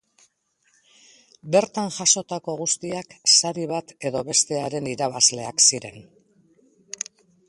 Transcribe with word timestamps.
Bertan 1.55 1.91
jasotako 1.97 2.55
guztiak 2.61 3.13
sari 3.35 3.67
bat 3.73 3.93
edo 4.11 4.23
bestearen 4.31 4.89
irabazleak 4.95 5.63
ziren. 5.69 6.05